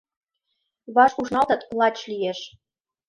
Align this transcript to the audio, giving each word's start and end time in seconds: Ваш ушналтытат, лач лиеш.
Ваш 0.95 1.11
ушналтытат, 1.21 1.61
лач 1.77 1.97
лиеш. 2.09 2.39